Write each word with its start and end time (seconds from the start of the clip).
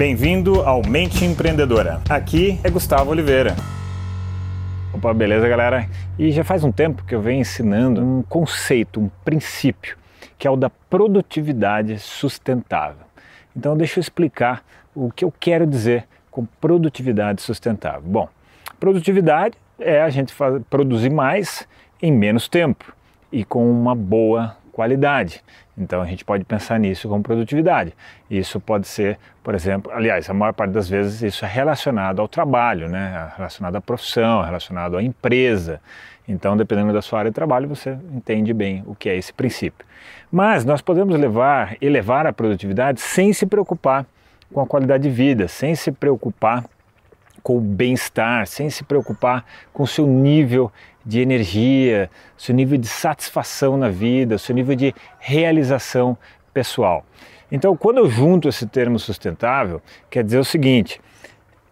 Bem-vindo 0.00 0.62
ao 0.62 0.80
Mente 0.80 1.26
Empreendedora. 1.26 2.00
Aqui 2.08 2.58
é 2.64 2.70
Gustavo 2.70 3.10
Oliveira. 3.10 3.54
Opa, 4.94 5.12
beleza, 5.12 5.46
galera? 5.46 5.90
E 6.18 6.32
já 6.32 6.42
faz 6.42 6.64
um 6.64 6.72
tempo 6.72 7.04
que 7.04 7.14
eu 7.14 7.20
venho 7.20 7.42
ensinando 7.42 8.00
um 8.00 8.22
conceito, 8.22 8.98
um 8.98 9.10
princípio, 9.22 9.98
que 10.38 10.48
é 10.48 10.50
o 10.50 10.56
da 10.56 10.70
produtividade 10.70 11.98
sustentável. 11.98 13.04
Então, 13.54 13.76
deixa 13.76 13.98
eu 13.98 14.00
explicar 14.00 14.64
o 14.94 15.10
que 15.10 15.22
eu 15.22 15.30
quero 15.38 15.66
dizer 15.66 16.06
com 16.30 16.46
produtividade 16.46 17.42
sustentável. 17.42 18.00
Bom, 18.02 18.26
produtividade 18.80 19.54
é 19.78 20.00
a 20.00 20.08
gente 20.08 20.32
fazer, 20.32 20.62
produzir 20.70 21.10
mais 21.10 21.68
em 22.00 22.10
menos 22.10 22.48
tempo 22.48 22.90
e 23.30 23.44
com 23.44 23.70
uma 23.70 23.94
boa 23.94 24.56
qualidade. 24.80 25.42
Então 25.76 26.00
a 26.00 26.06
gente 26.06 26.24
pode 26.24 26.42
pensar 26.42 26.78
nisso 26.78 27.06
como 27.06 27.22
produtividade. 27.22 27.92
Isso 28.30 28.58
pode 28.58 28.88
ser, 28.88 29.18
por 29.44 29.54
exemplo, 29.54 29.92
aliás, 29.92 30.30
a 30.30 30.32
maior 30.32 30.54
parte 30.54 30.70
das 30.70 30.88
vezes 30.88 31.20
isso 31.20 31.44
é 31.44 31.48
relacionado 31.48 32.20
ao 32.20 32.26
trabalho, 32.26 32.88
né? 32.88 33.30
relacionado 33.36 33.76
à 33.76 33.80
profissão, 33.80 34.40
relacionado 34.42 34.96
à 34.96 35.02
empresa. 35.02 35.78
Então, 36.26 36.56
dependendo 36.56 36.94
da 36.94 37.02
sua 37.02 37.18
área 37.18 37.30
de 37.30 37.34
trabalho, 37.34 37.68
você 37.68 37.98
entende 38.14 38.54
bem 38.54 38.82
o 38.86 38.94
que 38.94 39.10
é 39.10 39.16
esse 39.16 39.34
princípio. 39.34 39.84
Mas 40.32 40.64
nós 40.64 40.80
podemos 40.80 41.18
levar, 41.18 41.76
elevar 41.78 42.26
a 42.26 42.32
produtividade 42.32 43.02
sem 43.02 43.34
se 43.34 43.44
preocupar 43.44 44.06
com 44.50 44.62
a 44.62 44.66
qualidade 44.66 45.02
de 45.02 45.10
vida, 45.10 45.46
sem 45.46 45.74
se 45.74 45.92
preocupar 45.92 46.64
com 47.42 47.56
o 47.56 47.60
bem-estar, 47.60 48.46
sem 48.46 48.70
se 48.70 48.84
preocupar 48.84 49.44
com 49.72 49.82
o 49.82 49.86
seu 49.86 50.06
nível 50.06 50.70
de 51.04 51.20
energia, 51.20 52.10
seu 52.36 52.54
nível 52.54 52.78
de 52.78 52.86
satisfação 52.86 53.76
na 53.76 53.88
vida, 53.88 54.38
seu 54.38 54.54
nível 54.54 54.76
de 54.76 54.94
realização 55.18 56.16
pessoal. 56.52 57.04
Então, 57.50 57.76
quando 57.76 57.98
eu 57.98 58.08
junto 58.08 58.48
esse 58.48 58.66
termo 58.66 58.98
sustentável, 58.98 59.82
quer 60.08 60.22
dizer 60.22 60.38
o 60.38 60.44
seguinte: 60.44 61.00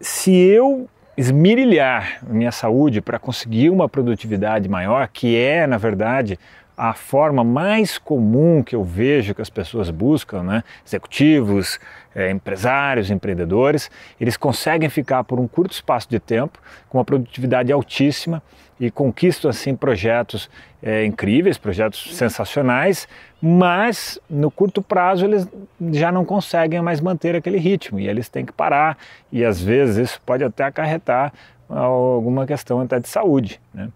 se 0.00 0.32
eu 0.32 0.88
esmirilhar 1.16 2.18
minha 2.26 2.52
saúde 2.52 3.00
para 3.00 3.18
conseguir 3.18 3.70
uma 3.70 3.88
produtividade 3.88 4.68
maior, 4.68 5.08
que 5.08 5.36
é, 5.36 5.66
na 5.66 5.76
verdade, 5.76 6.38
a 6.78 6.94
forma 6.94 7.42
mais 7.42 7.98
comum 7.98 8.62
que 8.62 8.76
eu 8.76 8.84
vejo 8.84 9.34
que 9.34 9.42
as 9.42 9.50
pessoas 9.50 9.90
buscam, 9.90 10.44
né? 10.44 10.62
executivos, 10.86 11.80
é, 12.14 12.30
empresários, 12.30 13.10
empreendedores, 13.10 13.90
eles 14.20 14.36
conseguem 14.36 14.88
ficar 14.88 15.24
por 15.24 15.40
um 15.40 15.48
curto 15.48 15.72
espaço 15.72 16.08
de 16.08 16.20
tempo 16.20 16.60
com 16.88 16.98
uma 16.98 17.04
produtividade 17.04 17.72
altíssima 17.72 18.40
e 18.78 18.92
conquistam 18.92 19.50
assim 19.50 19.74
projetos 19.74 20.48
é, 20.80 21.04
incríveis, 21.04 21.58
projetos 21.58 22.16
sensacionais, 22.16 23.08
mas 23.42 24.20
no 24.30 24.48
curto 24.48 24.80
prazo 24.80 25.24
eles 25.24 25.48
já 25.90 26.12
não 26.12 26.24
conseguem 26.24 26.80
mais 26.80 27.00
manter 27.00 27.34
aquele 27.34 27.58
ritmo 27.58 27.98
e 27.98 28.06
eles 28.06 28.28
têm 28.28 28.46
que 28.46 28.52
parar 28.52 28.96
e 29.32 29.44
às 29.44 29.60
vezes 29.60 29.96
isso 29.96 30.20
pode 30.24 30.44
até 30.44 30.62
acarretar 30.62 31.32
alguma 31.68 32.46
questão 32.46 32.80
até 32.80 32.98
de 32.98 33.08
saúde. 33.08 33.60
Né? 33.72 33.88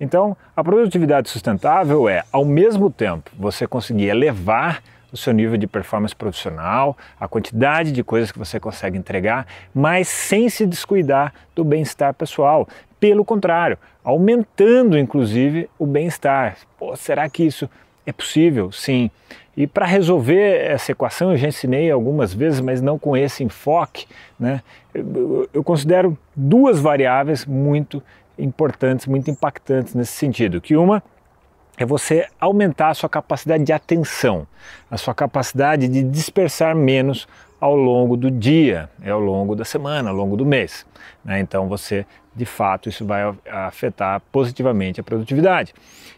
Então, 0.00 0.36
a 0.54 0.62
produtividade 0.62 1.28
sustentável 1.28 2.08
é, 2.08 2.22
ao 2.30 2.44
mesmo 2.44 2.90
tempo, 2.90 3.30
você 3.38 3.66
conseguir 3.66 4.08
elevar 4.08 4.82
o 5.12 5.16
seu 5.16 5.32
nível 5.32 5.56
de 5.56 5.66
performance 5.66 6.14
profissional, 6.14 6.96
a 7.18 7.26
quantidade 7.26 7.92
de 7.92 8.04
coisas 8.04 8.30
que 8.30 8.38
você 8.38 8.60
consegue 8.60 8.98
entregar, 8.98 9.46
mas 9.74 10.08
sem 10.08 10.48
se 10.48 10.66
descuidar 10.66 11.32
do 11.54 11.64
bem-estar 11.64 12.12
pessoal. 12.12 12.68
Pelo 13.00 13.24
contrário, 13.24 13.78
aumentando 14.04 14.98
inclusive 14.98 15.68
o 15.78 15.86
bem-estar. 15.86 16.56
Será 16.96 17.28
que 17.28 17.44
isso 17.44 17.68
é 18.06 18.12
possível? 18.12 18.70
Sim. 18.72 19.10
E 19.56 19.66
para 19.66 19.86
resolver 19.86 20.64
essa 20.64 20.92
equação, 20.92 21.32
eu 21.32 21.36
já 21.36 21.48
ensinei 21.48 21.90
algumas 21.90 22.32
vezes, 22.32 22.60
mas 22.60 22.80
não 22.80 22.98
com 22.98 23.16
esse 23.16 23.42
enfoque, 23.42 24.06
né? 24.38 24.62
eu, 25.52 25.64
considero 25.64 26.16
duas 26.34 26.78
variáveis 26.78 27.44
muito 27.46 28.02
importantes, 28.38 29.06
muito 29.06 29.30
impactantes 29.30 29.94
nesse 29.94 30.12
sentido. 30.12 30.60
Que 30.60 30.76
uma 30.76 31.02
é 31.78 31.84
você 31.84 32.26
aumentar 32.38 32.90
a 32.90 32.94
sua 32.94 33.08
capacidade 33.08 33.64
de 33.64 33.72
atenção, 33.72 34.46
a 34.90 34.96
sua 34.96 35.14
capacidade 35.14 35.88
de 35.88 36.02
dispersar 36.02 36.76
menos 36.76 37.26
ao 37.58 37.74
longo 37.74 38.16
do 38.16 38.30
dia, 38.30 38.90
é 39.02 39.10
ao 39.10 39.20
longo 39.20 39.56
da 39.56 39.64
semana, 39.64 40.10
ao 40.10 40.16
longo 40.16 40.36
do 40.36 40.44
mês. 40.44 40.86
Né? 41.24 41.40
Então 41.40 41.66
você, 41.68 42.06
de 42.36 42.44
fato, 42.44 42.88
isso 42.88 43.04
vai 43.04 43.22
afetar 43.50 44.20
positivamente 44.30 45.00
a 45.00 45.02
produtividade. 45.02 45.72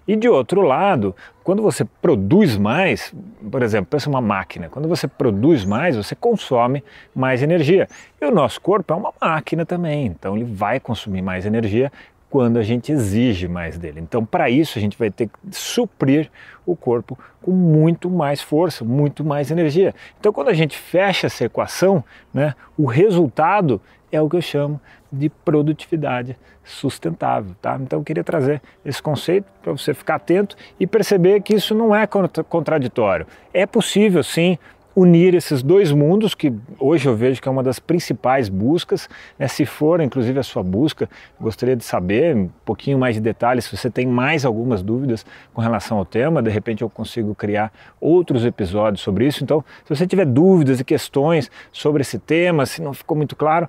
E 0.06 0.16
de 0.16 0.28
outro 0.28 0.62
lado, 0.62 1.14
quando 1.44 1.62
você 1.62 1.84
produz 1.84 2.56
mais, 2.56 3.14
por 3.50 3.62
exemplo, 3.62 3.86
pensa 3.90 4.10
uma 4.10 4.20
máquina, 4.20 4.68
quando 4.68 4.88
você 4.88 5.06
produz 5.06 5.64
mais, 5.64 5.96
você 5.96 6.14
consome 6.14 6.82
mais 7.14 7.42
energia. 7.42 7.86
E 8.20 8.24
o 8.24 8.30
nosso 8.30 8.60
corpo 8.60 8.92
é 8.92 8.96
uma 8.96 9.12
máquina 9.20 9.64
também, 9.64 10.06
então 10.06 10.34
ele 10.34 10.44
vai 10.44 10.80
consumir 10.80 11.22
mais 11.22 11.46
energia 11.46 11.92
quando 12.30 12.58
a 12.58 12.62
gente 12.62 12.92
exige 12.92 13.48
mais 13.48 13.78
dele. 13.78 14.00
Então, 14.00 14.24
para 14.24 14.50
isso, 14.50 14.78
a 14.78 14.80
gente 14.80 14.98
vai 14.98 15.10
ter 15.10 15.28
que 15.28 15.38
suprir 15.50 16.30
o 16.66 16.76
corpo 16.76 17.18
com 17.40 17.52
muito 17.52 18.10
mais 18.10 18.42
força, 18.42 18.84
muito 18.84 19.24
mais 19.24 19.50
energia. 19.50 19.94
Então, 20.20 20.32
quando 20.32 20.48
a 20.48 20.54
gente 20.54 20.76
fecha 20.76 21.26
essa 21.26 21.44
equação, 21.44 22.04
né, 22.32 22.54
o 22.76 22.86
resultado 22.86 23.80
é 24.12 24.20
o 24.20 24.28
que 24.28 24.36
eu 24.36 24.42
chamo 24.42 24.80
de 25.10 25.30
produtividade 25.30 26.36
sustentável. 26.62 27.56
Tá? 27.62 27.78
Então, 27.80 27.98
eu 27.98 28.04
queria 28.04 28.22
trazer 28.22 28.60
esse 28.84 29.02
conceito 29.02 29.46
para 29.62 29.72
você 29.72 29.94
ficar 29.94 30.16
atento 30.16 30.54
e 30.78 30.86
perceber 30.86 31.40
que 31.40 31.54
isso 31.54 31.74
não 31.74 31.94
é 31.94 32.06
contraditório. 32.06 33.26
É 33.54 33.64
possível, 33.64 34.22
sim, 34.22 34.58
unir 34.98 35.32
esses 35.34 35.62
dois 35.62 35.92
mundos, 35.92 36.34
que 36.34 36.52
hoje 36.76 37.08
eu 37.08 37.14
vejo 37.14 37.40
que 37.40 37.48
é 37.48 37.52
uma 37.52 37.62
das 37.62 37.78
principais 37.78 38.48
buscas. 38.48 39.08
Né? 39.38 39.46
Se 39.46 39.64
for, 39.64 40.00
inclusive, 40.00 40.40
a 40.40 40.42
sua 40.42 40.62
busca, 40.62 41.08
gostaria 41.40 41.76
de 41.76 41.84
saber 41.84 42.34
um 42.34 42.50
pouquinho 42.64 42.98
mais 42.98 43.14
de 43.14 43.20
detalhes. 43.20 43.66
Se 43.66 43.76
você 43.76 43.88
tem 43.88 44.06
mais 44.06 44.44
algumas 44.44 44.82
dúvidas 44.82 45.24
com 45.54 45.60
relação 45.60 45.98
ao 45.98 46.04
tema, 46.04 46.42
de 46.42 46.50
repente 46.50 46.82
eu 46.82 46.90
consigo 46.90 47.32
criar 47.32 47.72
outros 48.00 48.44
episódios 48.44 49.00
sobre 49.00 49.24
isso. 49.24 49.44
Então, 49.44 49.64
se 49.84 49.94
você 49.94 50.04
tiver 50.04 50.26
dúvidas 50.26 50.80
e 50.80 50.84
questões 50.84 51.48
sobre 51.70 52.02
esse 52.02 52.18
tema, 52.18 52.66
se 52.66 52.82
não 52.82 52.92
ficou 52.92 53.16
muito 53.16 53.36
claro, 53.36 53.68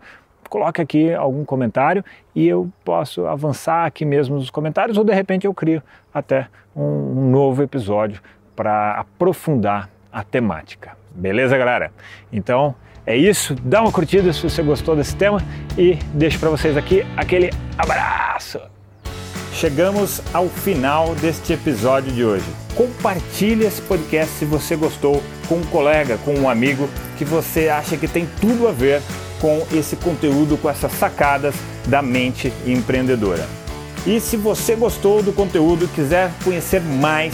coloque 0.50 0.82
aqui 0.82 1.14
algum 1.14 1.46
comentário 1.46 2.04
e 2.34 2.48
eu 2.48 2.72
posso 2.84 3.28
avançar 3.28 3.86
aqui 3.86 4.04
mesmo 4.04 4.38
nos 4.38 4.50
comentários 4.50 4.98
ou 4.98 5.04
de 5.04 5.14
repente 5.14 5.46
eu 5.46 5.54
crio 5.54 5.84
até 6.12 6.48
um, 6.76 6.82
um 6.82 7.30
novo 7.30 7.62
episódio 7.62 8.20
para 8.56 9.00
aprofundar 9.00 9.90
a 10.12 10.24
temática. 10.24 10.99
Beleza, 11.14 11.58
galera? 11.58 11.92
Então 12.32 12.76
é 13.06 13.16
isso. 13.16 13.56
Dá 13.64 13.82
uma 13.82 13.92
curtida 13.92 14.32
se 14.32 14.42
você 14.42 14.62
gostou 14.62 14.96
desse 14.96 15.16
tema 15.16 15.42
e 15.78 15.96
deixo 16.14 16.40
para 16.40 16.50
vocês 16.50 16.78
aqui 16.78 17.06
aquele 17.18 17.50
abraço. 17.78 18.60
Chegamos 19.54 20.22
ao 20.34 20.48
final 20.48 21.14
deste 21.16 21.52
episódio 21.54 22.12
de 22.14 22.24
hoje. 22.24 22.46
Compartilhe 22.76 23.66
esse 23.66 23.82
podcast 23.82 24.34
se 24.36 24.46
você 24.46 24.76
gostou 24.76 25.22
com 25.48 25.56
um 25.56 25.66
colega, 25.66 26.18
com 26.24 26.34
um 26.34 26.50
amigo 26.50 26.88
que 27.18 27.26
você 27.26 27.68
acha 27.68 27.98
que 27.98 28.08
tem 28.08 28.28
tudo 28.40 28.68
a 28.68 28.72
ver 28.72 29.02
com 29.42 29.66
esse 29.74 29.96
conteúdo, 29.98 30.58
com 30.58 30.70
essas 30.70 30.92
sacadas 30.94 31.56
da 31.88 32.02
mente 32.02 32.54
empreendedora. 32.66 33.46
E 34.06 34.20
se 34.20 34.38
você 34.38 34.76
gostou 34.76 35.22
do 35.22 35.34
conteúdo 35.34 35.86
e 35.86 35.88
quiser 35.90 36.32
conhecer 36.44 36.82
mais, 36.82 37.34